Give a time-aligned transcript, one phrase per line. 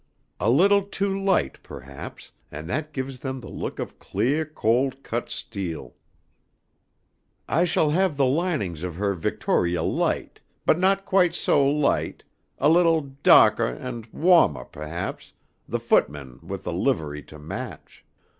[0.39, 5.29] A little too light, perhaps, and that gives them the look of cleah cold cut
[5.29, 5.93] steel.
[7.47, 12.23] "I shall have the linings of her Victoria light, but not quite so light,
[12.57, 15.33] a little dahkah and wahmah, perhaps,
[15.69, 18.03] the footmen with a livery to match.